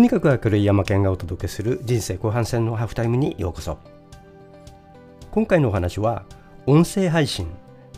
[0.00, 3.76] とにかく明るい山県がお届けする人生後半戦のハーフタイムにようこそ。
[5.30, 6.24] 今回のお話は
[6.64, 7.46] 音声配信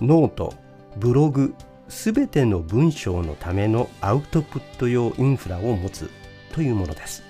[0.01, 0.53] ノート
[0.97, 1.55] ブログ
[1.89, 6.11] すべての文章のためのアウトプット用インフラを持つ
[6.53, 7.23] というものです。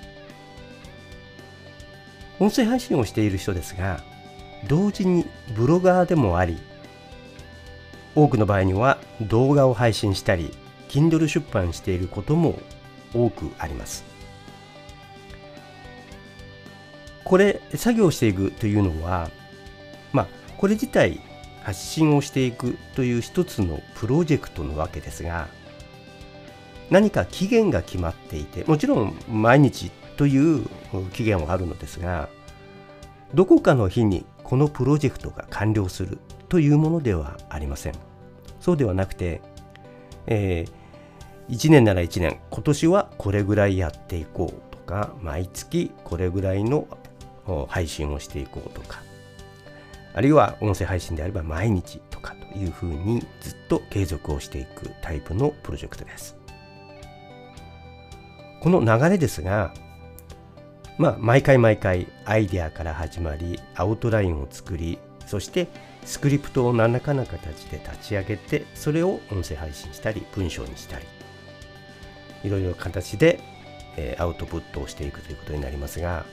[2.41, 4.03] 音声配信をしている人ですが
[4.69, 6.57] 同時にブロガーでもあり
[8.15, 10.51] 多くの場合には動画を配信したり
[10.89, 12.59] Kindle 出版していることも
[13.13, 14.11] 多くあります。
[17.25, 19.31] これ作業していくというのは
[20.13, 20.27] まあ
[20.57, 21.21] これ自体
[21.63, 25.49] 発信をしていくという一つのプロジェクトのわけですが
[26.91, 30.67] 何か期限が決まっていてもちろん毎日という
[31.13, 32.29] 期限はあるのですが
[33.35, 37.95] どこかの日にこのプロジェクトが完了するというものではありません。
[38.61, 39.41] そうではなくて、
[40.27, 46.87] えー、1年なら1年今年はこれぐらいやっていこうとか毎月これぐらいの
[47.69, 49.03] 配信をしていこうとか
[50.15, 56.37] あるいは音声配信であれば毎日とかというふうにずっと継続をしていくタイプのプロジェクトです。
[58.61, 59.75] この流れですが、
[60.97, 65.67] まあ、毎回毎回アイデアから始まりアウトラインを作りそして
[66.05, 71.07] スクリプトを何らかの形で立ち上げてそれを音声配信したり文章にしたり
[72.45, 73.41] いろいろ形で、
[74.19, 76.25] アウトプットをしていくということになりますが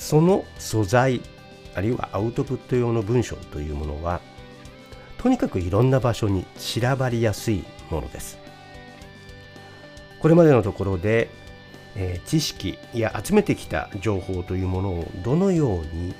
[0.00, 1.20] その素材
[1.74, 4.22] あるいはアウトプット用の文章というものは
[5.18, 8.38] とにかくいろんな場所に散らばりやすいものです。
[10.18, 11.28] これまでのところで、
[11.94, 16.14] えー、知識や集めてきた情報というものをどのように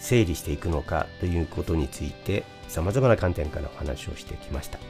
[0.00, 4.80] 整理していくのかということについてさまざまな観点からお話をしてきました。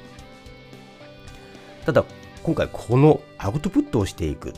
[1.84, 2.04] ただ
[2.42, 4.54] 今回このアウトプットをしていく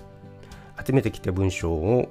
[0.85, 2.09] 集めてきた文章を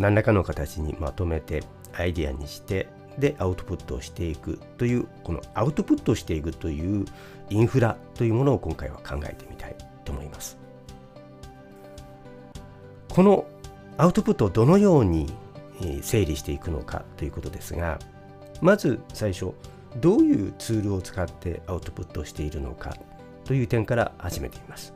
[0.00, 1.62] 何らかの形にまとめて
[1.94, 2.88] アイデアにして
[3.18, 7.04] でアウトプットをしていくというこのアウトプットしていくという
[7.50, 10.56] インフラというものを今回は考えてみたいと思います。
[13.08, 13.46] この
[13.96, 15.32] アウトプットをどのように
[16.02, 17.98] 整理していくのかということですが
[18.60, 19.52] まず最初
[19.96, 22.96] どういうツールを使ってアウトプットをしているのか
[23.44, 24.94] という点から始めてみます。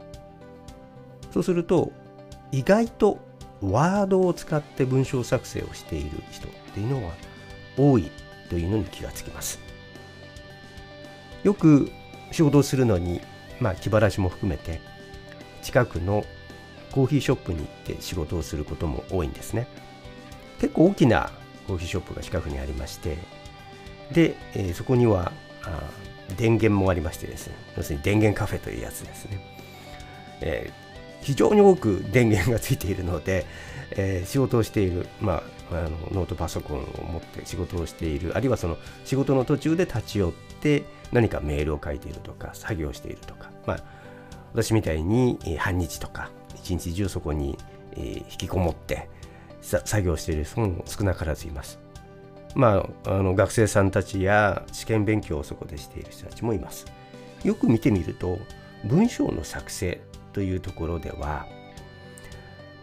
[1.33, 1.91] そうすると
[2.53, 3.19] 意外と
[3.63, 7.13] ワードを使って文章作成をしている人っていうのは
[7.77, 8.11] 多い
[8.51, 9.61] というのに気がつきます。
[11.45, 11.91] よく
[12.31, 13.21] 仕事をするのに
[13.61, 14.81] まあ気晴らしも含めて
[15.63, 16.25] 近くの
[16.91, 19.67] コーヒーショップに行って仕事をすることも多いんですね。
[20.61, 21.31] 結構大きな
[21.67, 23.19] コーヒーショップが近くにありまして
[24.13, 25.33] で、えー、そこには
[25.65, 25.83] あ
[26.37, 27.55] 電源もありましてですね。
[27.77, 29.41] 要するに電源カフェというやつですね、
[30.41, 30.82] えー、
[31.23, 33.47] 非常に多く電源がついているので、
[33.95, 43.85] えー、仕事をしている、まあ、あのノートパソコンを持って仕事をしているあるいはその仕事の途中で立ち寄って何かメールを書いているとか作業しているとか、まあ、
[44.55, 47.59] 私みたいに半日とか一日中そこに
[47.97, 49.09] 引きこもって
[49.61, 51.79] 作業している人も少なからずいます。
[52.55, 56.87] まあ、あの学生さんたちや試験勉強をそこでしている人たちもいます。
[57.45, 58.39] よく見てみると
[58.85, 60.01] 文章の作成
[60.33, 61.47] というところでは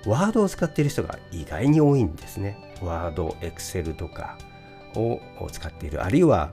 [0.06, 2.58] ワードを使っている人が意外に多いんですね。
[2.82, 4.38] ワード、エクセルとか
[4.96, 5.20] を
[5.52, 6.04] 使っている。
[6.04, 6.52] あるいは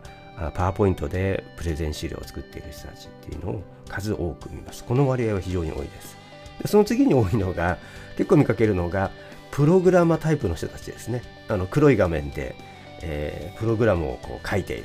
[0.55, 4.85] パワーポイントでプレゼン資料を作っている人たちっていうのを数多く見ます。
[4.85, 6.17] この割合は非常に多いです。
[6.61, 7.79] でその次に多いのが、
[8.17, 9.11] 結構見かけるのが、
[9.53, 11.23] プログラマタイプの人たちですね。
[11.49, 12.57] あの黒い画面で、
[13.03, 14.85] えー、プログラムをこう書いている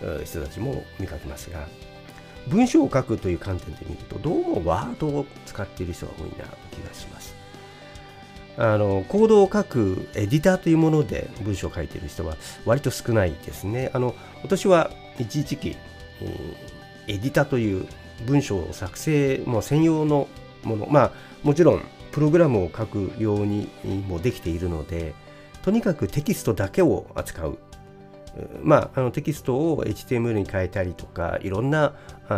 [0.00, 1.66] という人たちも見かけますが、
[2.48, 7.34] 文章を書くという観点で見ると、どうもワードを使っている人が多いな気がします。
[8.56, 12.36] あのコードを書くエディターというもので文章を書いている人は
[12.66, 13.90] 割と少ないですね。
[13.94, 15.76] あの私は一時期、
[17.06, 17.86] エディターという
[18.26, 20.28] 文章を作成も専用の
[20.62, 21.12] もの、まあ
[21.42, 21.82] もちろん
[22.12, 23.68] プログラムを書くように
[24.08, 25.14] もできているので、
[25.62, 27.58] とにかくテキストだけを扱う。
[28.62, 31.94] まあ、あのテキストを HTML に変えたりとか、いろんな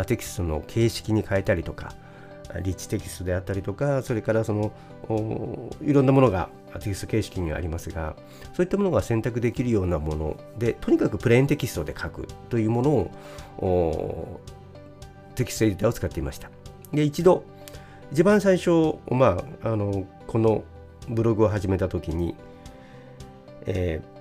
[0.07, 1.93] テキストの形式に変えたりとか、
[2.61, 4.71] リッチテキストであったりとか、それからその
[5.81, 6.49] いろんなものが
[6.79, 8.15] テキスト形式にはありますが、
[8.53, 12.91] そういったものが選択できるようなもので、とにかくプレーンテキストで書くというもの
[13.57, 14.39] を
[15.35, 16.49] テキストエディターを使っていました。
[16.93, 17.43] で、一度、
[18.11, 20.63] 一番最初、まあ、あのこの
[21.09, 22.35] ブログを始めた時に、
[23.65, 24.12] えー、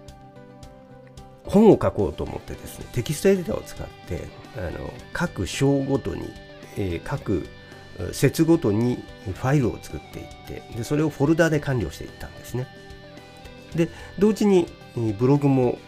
[1.44, 6.28] 本を書こうと思ってですね、テキストエディターを使って、あの各章ごとに、
[6.76, 7.48] えー、各
[8.12, 12.66] 節ごとにファイルを作っていってでそれをフォルダで管理をしていったんですね。
[13.74, 14.66] で同時に
[15.18, 15.78] ブログも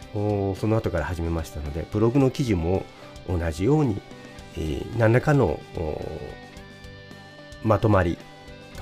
[0.58, 2.84] その後から始めましたのでブログの記事も
[3.28, 4.00] 同じように、
[4.56, 5.60] えー、何らかの
[7.62, 8.16] まとまり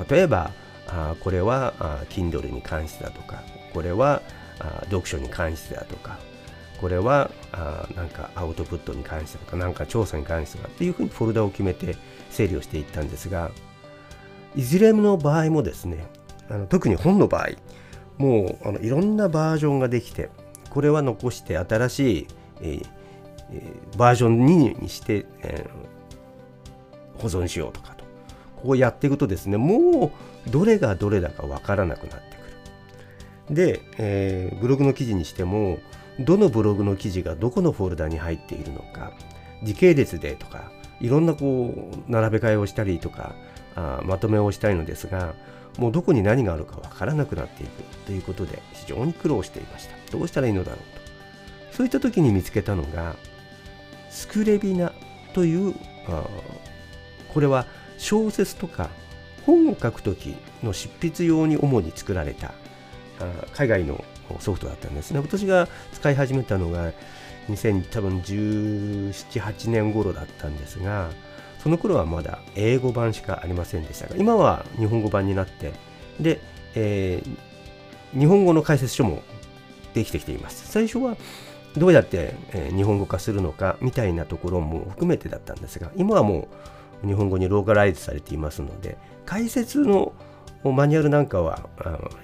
[0.08, 0.52] 例えば
[0.86, 3.42] あこれはあ Kindle に関してだとか
[3.72, 4.22] これは
[4.58, 6.18] あ読書に関してだとか
[6.82, 11.96] これはあなんかアウトプットに関してとかなんか調査に関してとかっていうふうにフォルダを決めて
[12.28, 13.52] 整理をしていったんですが
[14.56, 16.04] いずれの場合もですね
[16.50, 17.50] あの特に本の場合
[18.18, 20.28] もうあのいろんなバージョンができて
[20.70, 22.26] これは残して新しい、
[22.60, 22.86] えー
[23.52, 28.04] えー、バージョン2にして、えー、保存しようとかと
[28.56, 30.12] こうやっていくとですねも
[30.46, 32.36] うどれがどれだかわからなくなって
[33.46, 33.54] くる。
[33.54, 35.78] で、えー、ブログの記事にしても
[36.24, 39.12] どのブログの記事がどこのフォルダに入っているのか
[39.62, 40.70] 時系列でとか
[41.00, 41.74] いろんなこ
[42.08, 43.34] う並べ替えをしたりとか
[43.74, 45.34] あまとめをしたいのですが
[45.78, 49.94] もうどこに何があるかわからなくなっていくということで非常に苦労していました。
[50.10, 50.80] どうしたらいいのだろう
[51.70, 51.76] と。
[51.76, 53.16] そういった時に見つけたのが
[54.10, 54.92] スクレビナ
[55.32, 55.74] という
[56.06, 56.24] あ
[57.32, 57.64] これは
[57.96, 58.90] 小説とか
[59.46, 62.52] 本を書く時の執筆用に主に作られた
[63.54, 64.04] 海外の
[64.40, 66.92] ソフトだったんですね私が使い始めたのが
[67.48, 71.10] 2017、8年頃だったんですが
[71.62, 75.72] その頃はまだ英語版しかありませんでしたが、今は日本語版になって、
[76.18, 76.40] で、
[76.74, 79.22] えー、日本語の解説書も
[79.94, 80.68] できてきています。
[80.68, 81.16] 最初は
[81.76, 86.48] どうやって、えー、日本語化するのかみたいなところも含めてだったんですが、今はも
[87.04, 90.12] う日本語にローカライズされていますので、解説の
[90.64, 91.68] マニュアルなんかは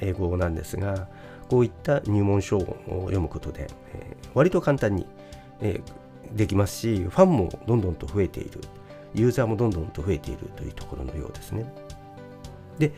[0.00, 1.06] 英語なんですが、
[1.48, 5.06] こういった入門書を読むことで、えー、割と簡単に、
[5.60, 8.60] えー、できますし、ファンもどんどんと増えている
[9.14, 11.72] ユーザーもどんどんと増えているというところのようですね。
[12.78, 12.92] で、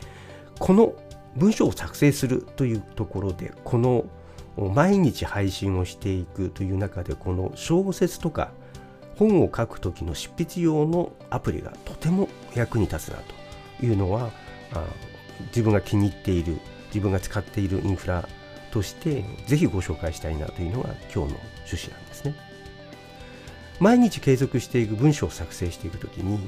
[0.59, 0.93] この
[1.35, 4.05] 文章を作成するというところで、この
[4.57, 8.51] 毎日配信をしていくという中で、この小説とか
[9.17, 13.19] 本を書く時の執筆用のアプリがとても役に立つな
[13.79, 14.31] というのは、
[14.73, 14.85] あ
[15.47, 18.27] 自分が気に入っている、自分が使っているインフラ
[18.71, 22.35] として、ぜひご紹介したいなというのが今日の趣旨なんですね。
[23.81, 26.39] 毎日継続していく文章を作成していくときに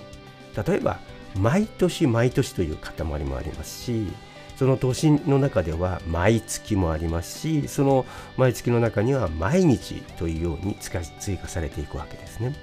[0.55, 0.99] 例えば
[1.35, 4.07] 毎年毎年という塊もありますし
[4.55, 8.05] その年の中では毎月もありますしその
[8.37, 10.75] 毎月の中には毎日というように
[11.19, 12.55] 追加されていくわけですね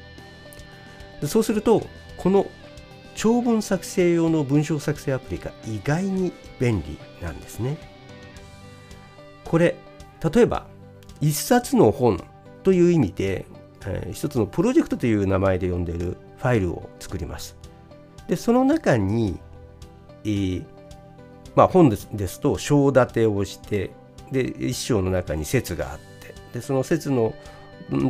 [1.27, 1.83] そうすると
[2.17, 2.47] この
[3.17, 7.77] 長文作成用の文章作成アプリが意外に便利なんですね
[9.51, 9.75] これ
[10.33, 10.67] 例えば
[11.21, 12.25] 一冊の本
[12.63, 13.45] という意味で
[13.87, 17.57] えー、一つのプロジェクトという名前で呼んでいるファイルを作ります。
[18.29, 19.39] で、その中に、
[20.25, 20.65] えー、
[21.55, 23.91] まあ、本ですと章立てをして、
[24.31, 27.35] で、一章の中に説があって、で、その説の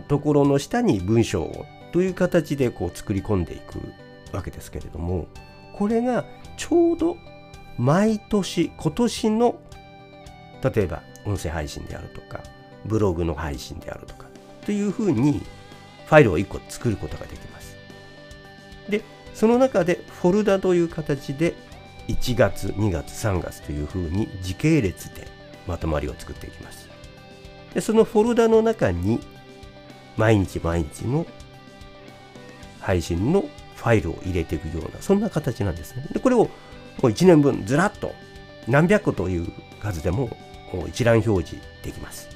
[0.08, 3.80] ところの下に文章をという形でこう作り込んでいく
[4.34, 5.26] わけですけれども、
[5.72, 6.24] これが
[6.56, 7.16] ちょうど
[7.78, 9.58] 毎年、今年の
[10.62, 12.40] 例えば音声配信であるとか、
[12.84, 14.26] ブログの配信であるとか、
[14.64, 15.42] というふうに
[16.06, 17.76] ファイルを1個作ることができます。
[18.88, 19.02] で、
[19.34, 21.54] その中でフォルダという形で
[22.08, 25.28] 1月、2月、3月というふうに時系列で
[25.66, 26.88] まとまりを作っていきます。
[27.74, 29.20] で、そのフォルダの中に
[30.16, 31.26] 毎日毎日の
[32.80, 33.44] 配信の
[33.76, 36.06] ファイルを入れていくような、そんな形なんですね。
[36.12, 36.50] で、これを
[36.98, 38.12] 1年分ずらっと
[38.66, 40.36] 何百個という数でも
[40.88, 42.28] 一覧表示できます。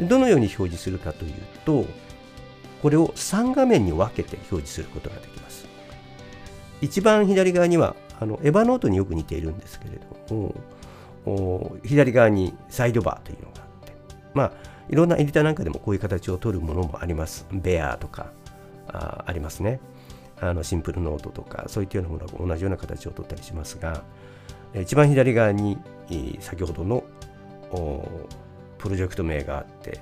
[0.00, 1.34] どのように表示するかという
[1.64, 1.84] と、
[2.82, 5.66] これを3画面に分けて表示することができます。
[6.80, 9.98] 一番左側にはあのエヴァノートによく似ているんですけれ
[10.28, 10.54] ど
[11.26, 13.92] も左側にサイドバーというのがあって
[14.34, 14.52] まあ
[14.88, 17.46] いろんなエディターなんかでもこういう形を取るものもあります。
[17.52, 18.32] ベアとか
[18.88, 19.80] あありますね。
[20.40, 24.04] あのシンプルノートとかそういったようなものが同じような形を取ったりしますが
[24.74, 25.78] 一番左側に
[26.40, 27.04] 先ほどの
[28.78, 30.00] プロジェクト名があって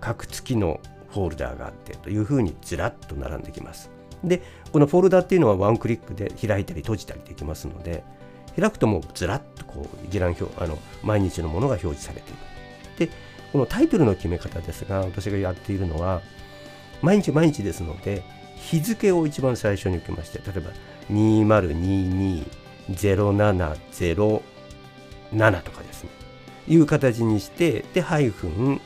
[0.00, 3.90] 各月のフォルダーがあってというふうにずらっと並んできます。
[4.24, 8.02] で、このフォルダっていうのはワンクリックで開いたり閉じたりできますので、
[8.58, 12.38] 開くともうずらっとこう一覧表、あの毎日のものが表示されている。
[13.10, 13.12] で、
[13.52, 16.20] このタイトルの決め方ですが、私がやっているのは、
[17.02, 18.22] 毎日毎日ですので、
[18.56, 20.70] 日付を一番最初に受けまして、例えば
[21.10, 22.44] 2022
[22.90, 24.42] 0707
[25.62, 26.10] とかですね、
[26.68, 28.80] いう形にして、で、ハイフン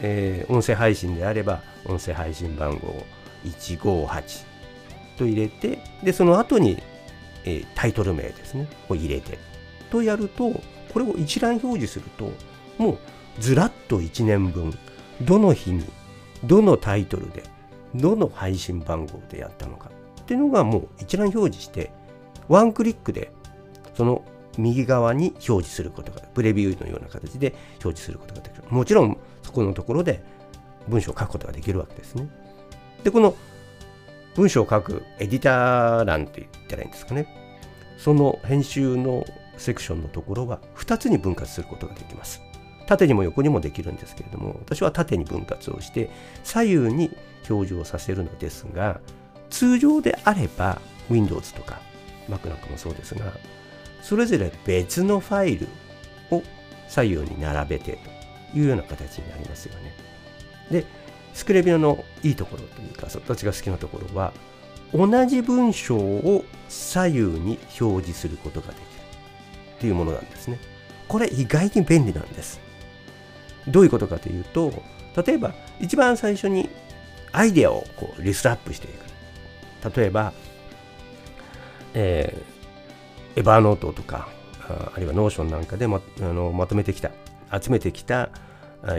[0.00, 3.04] えー、音声配信であれば音声配信番号
[3.44, 4.46] 158
[5.16, 6.82] と入れてでその後に、
[7.44, 9.38] えー、タイトル名ですねを入れて
[9.90, 10.60] とやると
[10.92, 12.32] これを一覧表示すると
[12.78, 12.98] もう
[13.40, 14.76] ずらっと1年分
[15.22, 15.84] どの日に
[16.44, 17.42] どのタイトルで
[17.94, 19.90] どの配信番号でやったのか。
[20.20, 21.90] っていうのがもう一覧表示して
[22.48, 23.32] ワンクリックで
[23.94, 24.24] その
[24.56, 28.64] 右側に表示することがプレビューのような形で表示することができる。
[28.68, 30.22] もちろんそこのところで
[30.88, 32.28] 文章を書くことができるわけですね。
[33.04, 33.34] でこの
[34.34, 37.26] 文章を書くエディター欄って言ったらいいんですかね。
[37.98, 39.24] その編集の
[39.56, 42.40] セクションのところは2つに分割することができます。
[42.86, 46.08] 縦にも横にもできるんですけれども私は縦に分割をして
[46.42, 47.14] 左右に
[47.50, 49.00] 表示をさせるのですが
[49.50, 51.80] 通常であれば Windows とか
[52.28, 53.32] Mac なんかもそうですが
[54.02, 55.68] それぞれ別のファイル
[56.30, 56.42] を
[56.88, 57.98] 左右に並べて
[58.52, 59.92] というような形になりますよね。
[60.70, 60.86] で、
[61.34, 64.32] スクレビアのいいところというか、私が好きなところは、
[64.94, 68.84] 同じ文章を左右に表示することができる
[69.80, 70.58] というものなんですね。
[71.06, 72.60] これ意外に便利なんです。
[73.66, 74.72] どういうことかというと、
[75.26, 76.70] 例えば一番最初に
[77.32, 79.94] アイデアをこうリストアップしていく。
[79.94, 80.32] 例えば、
[82.00, 84.28] えー、 Evernote とか、
[84.68, 87.10] あるいは Notion なんかでまあのまとめてきた、
[87.60, 88.30] 集めてきた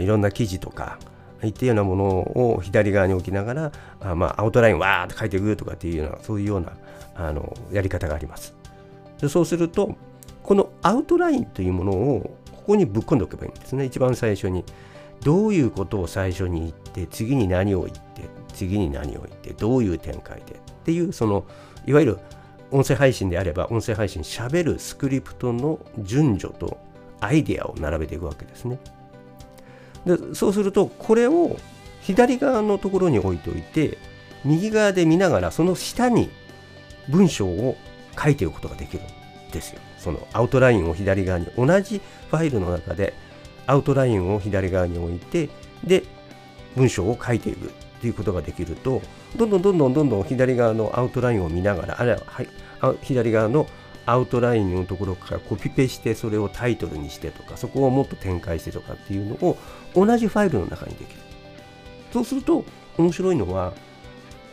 [0.00, 0.98] いろんな記事とか、
[1.42, 6.72] いったようなものを左側に置きながら、あまあ、アウトラインわーって書いていくとかっていうような、そういうような
[7.14, 8.54] あのやり方があります。
[9.18, 9.96] でそうすると、
[10.42, 13.86] このアウトラインというものをここにぶっ込んでおけばいいんですね。
[13.86, 14.64] 一番最初に。
[15.22, 18.22] どういうことを最初に言って、次に何を言って、
[18.54, 21.44] 次に何を言って、どういう展開でっていう、その、
[21.86, 22.18] いわゆる
[22.70, 26.78] 音声配信であれば、音声配信しゃべるスクリプトの順序と
[27.20, 28.78] アイデアを並べていくわけですね。
[30.06, 31.56] でそうするとこれを
[32.00, 33.98] 左側のところに置いておいて
[34.44, 36.30] 右側で見ながらその下に
[37.10, 37.76] 文章を
[38.18, 39.80] 書いておくことができるんですよ。
[39.98, 42.00] そのアウトラインを左側に同じ
[42.30, 43.12] ファイルの中で
[43.66, 45.50] アウトラインを左側に置いて
[45.84, 46.04] で
[46.76, 47.70] 文章を書いていく
[48.00, 49.02] っていうことができると
[49.36, 52.14] どんどんどんどんどんどん左側のアウトラインを見ながらあるい
[52.80, 53.66] は左側の
[54.06, 59.58] アウトラインのところからコピペしてそれをタイトルにしてとかそこをもっと展開してとかっていうのを
[59.94, 61.20] 同じファイルの中にできる。
[62.10, 62.64] そうすると
[62.96, 63.74] 面白いのは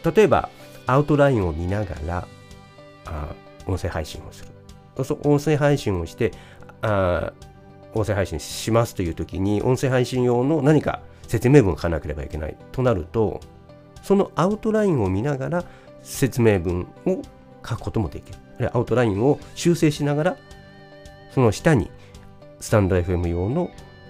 [0.03, 0.49] 例えば
[0.85, 2.27] アウトラインを見ながら
[3.05, 3.33] あ
[3.65, 4.51] 音声配信をする。
[5.23, 6.33] 音声配信をして
[6.81, 7.31] あ
[7.93, 13.41] 音声配信しますという時に音声配信用の何か説明文を書かなければいけないとなると
[14.01, 15.63] そのアウトラインを見ながら
[16.01, 17.21] 説明文を
[17.67, 18.37] 書くこともできる。
[18.73, 20.37] アウトラインを修正しながら
[21.31, 21.91] その下に
[22.59, 23.69] スタンド FM 用の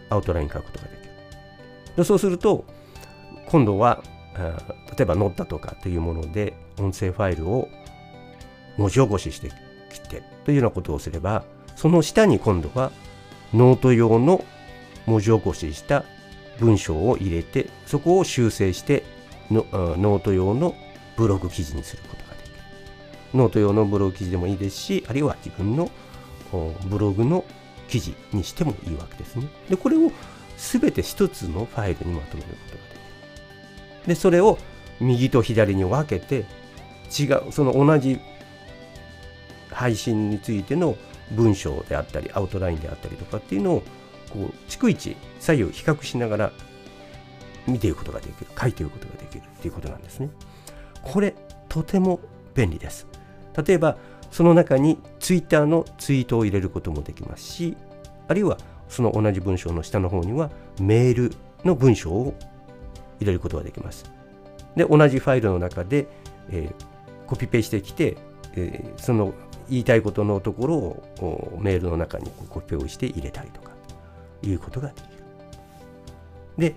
[0.10, 1.12] アウトライン書くことができる。
[1.98, 2.64] でそうすると
[3.48, 4.04] 今度は
[4.98, 7.68] 例えば Notta とかというもので音声ファイルを
[8.78, 9.52] 文字起こしして
[9.92, 11.44] きてというようなことをすれば
[11.76, 12.92] その下に今度は
[13.54, 14.44] ノート用の
[15.06, 16.04] 文字起こしした
[16.60, 19.04] 文章を入れてそこを修正して
[19.52, 20.76] のノート用の
[21.16, 22.56] ブログ記事にすることができる
[23.34, 25.90] ノート用のブログ記事でもいいですし、あるいは自分の
[26.86, 27.44] ブログの
[27.88, 29.48] 記事にしてもいいわけですね。
[29.70, 30.12] で、これを
[30.58, 34.08] 全て一つのファイルにまとめることができる。
[34.08, 34.58] で、それを
[35.00, 36.46] 右と左に分けて、
[37.18, 38.20] 違う、その同じ
[39.72, 40.98] 配信についての
[41.32, 43.84] 文章であったり、アウトラインであったりとかっていうのを、
[44.38, 46.52] こう、逐一左右比較しながら
[47.68, 50.30] 見ていくことができる、書いていくことができるっていうことなんですね。
[51.04, 51.36] これ、
[51.70, 52.20] とても
[52.56, 53.08] 便利です。
[53.66, 53.98] 例えば
[54.32, 57.76] その中に Twitter のツイートを入れることもできますし
[58.28, 61.34] あるいはその同じ文章の下の方にはメール
[61.66, 62.36] の文章を
[63.20, 64.06] 入れることができます。
[64.76, 66.08] で同じファイルの中で、
[66.50, 68.16] えー、コピペしてきて、
[68.56, 69.34] えー、その
[69.70, 73.72] 言いたいことのところをメールの中にコピペをして入れたりとか
[74.44, 75.08] いうことができる。
[76.58, 76.76] で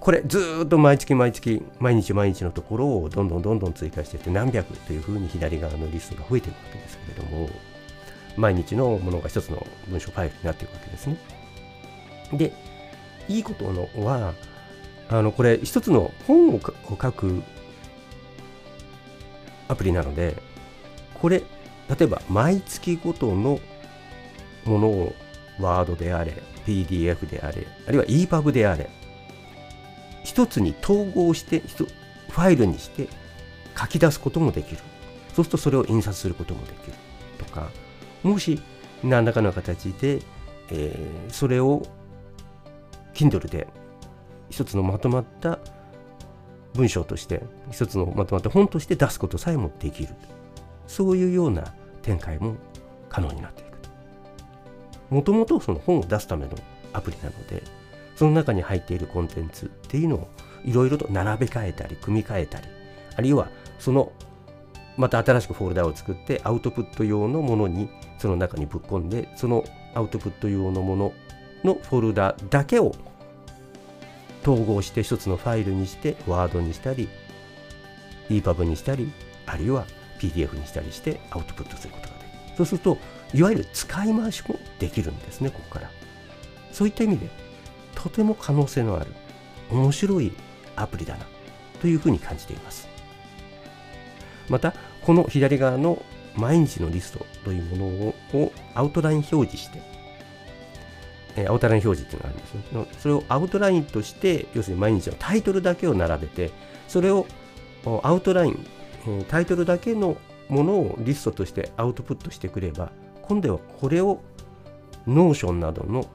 [0.00, 7.50] これずっと毎月毎月毎日毎日のところをどんどんどんどん追加していって何百というふうに左側のリストが増えていくわけですけれども
[8.36, 11.18] 毎日のものが一つの文章ファイルになっていくわけですね。
[12.32, 12.52] で
[13.28, 14.32] いいことのは
[15.10, 16.72] あのこれ一つの本を書
[17.12, 17.42] く
[19.68, 20.36] アプリなので
[21.20, 21.42] これ
[21.88, 23.60] 例えば毎月ごとの
[24.64, 25.14] ものを
[25.60, 28.88] ワードであれ PDF であれあるいは EPUB であれ
[30.24, 33.08] 一つに統合してファイルにして
[33.78, 34.78] 書き出すこともできる。
[35.34, 36.92] そうするとそれを印刷することもできる。
[37.38, 37.70] とか
[38.22, 38.60] もし
[39.02, 40.20] 何らかの形で、
[40.70, 41.82] えー、それを
[43.14, 43.66] Kindle で
[44.50, 45.58] 一つのまとまった
[46.74, 50.14] 文章として一つのまとまった本として出すことさえもできる。
[50.86, 52.56] そういうような展開も
[53.08, 53.69] 可能になっていく
[55.10, 56.52] もともとその本を出すための
[56.92, 57.62] アプリなので
[58.16, 60.28] その中に入っているコンテンツっていうのを
[60.64, 62.66] いろいろと並べ替えたり組み替えたり
[63.16, 63.48] あるいは
[63.78, 64.12] その
[64.96, 67.88] また新しくフォルダを作ってアウトプット用のものに
[68.18, 69.64] その中にぶっ込んでその
[69.94, 71.12] アウトプット用のもの
[71.64, 72.94] のフォルダだけを
[74.42, 77.08] 統合して一つのファイルにしてワードにしたり
[78.28, 79.12] EPUB にしたり
[79.46, 79.86] あるいは
[80.18, 82.29] PDF にしたりしてアウトプットすることができる。
[82.56, 82.98] そうすると
[83.32, 85.90] いわゆる使い回しもできるんですねここから
[86.72, 87.28] そういった意味で
[87.94, 89.12] とても可能性のある
[89.70, 90.32] 面白い
[90.76, 91.26] アプリだな
[91.80, 92.88] というふうに感じています
[94.48, 96.02] またこの左側の
[96.36, 100.00] 毎日のリストというものをアウトライン表示して
[101.36, 102.98] えアウトライン表示っていうのがあるんですね。
[102.98, 106.50] それをアウトラインとして、要するに毎日のタイトルだけを並べて、
[106.88, 107.26] それを
[108.02, 108.66] アウトライン、
[109.28, 110.16] タイトルだけの
[110.50, 112.90] ものをリストとしてアウトプットしてくれば、
[113.22, 114.20] 今度はこれを
[115.06, 116.06] Notion などの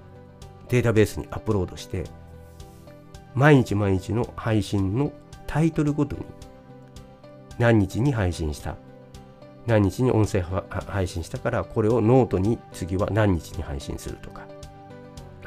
[0.70, 2.04] データベースにアップロードして、
[3.34, 5.12] 毎日毎日の配信の
[5.48, 6.24] タイトルごとに
[7.58, 8.76] 何日に配信した、
[9.66, 14.46] 何日に音声配信したから、これをノートに次は何日に配信するとか、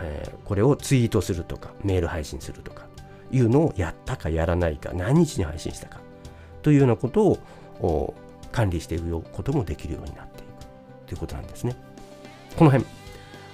[0.01, 2.87] えー、これをツイートするとかメール配信するとか
[3.31, 6.01] いうのをやったかやらないか何日に配信したか
[6.63, 7.39] というようなこと
[7.81, 8.15] を
[8.59, 11.77] 管理していくこともできるようになっていくということなんですね。
[12.57, 12.91] この辺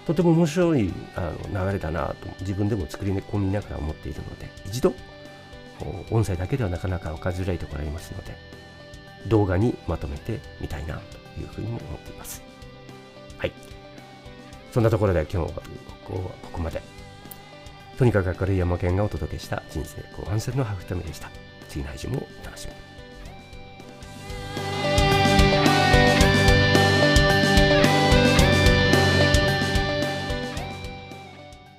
[0.06, 4.94] とても面白いあの流れだなと自分でも作り込みながら思っているので一度
[6.10, 8.34] 音声だけではなかなか分かりづらいところありますので
[9.28, 12.42] 動画にまとめてみたいなというふうにも思っています。
[13.36, 13.52] はい。
[14.72, 15.62] そんなところで今日は
[16.06, 16.80] ここまで。
[17.98, 21.30] とにかく明るい山県がお届けした人生後半戦のハーフタメでした。
[21.68, 22.93] 次の配信もお楽しみに。